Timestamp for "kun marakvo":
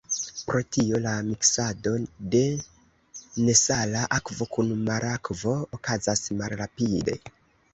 4.57-5.55